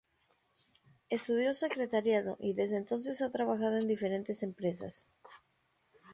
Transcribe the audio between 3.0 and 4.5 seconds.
ha trabajado en diferentes